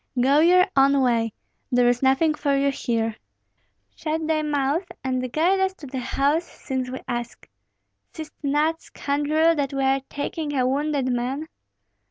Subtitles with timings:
[0.19, 1.31] "Go your own way;
[1.71, 3.17] there is nothing for you here."
[3.95, 7.47] "Shut thy mouth, and guide us to the house since we ask.
[8.11, 11.47] Seest not, scoundrel, that we are taking a wounded man?"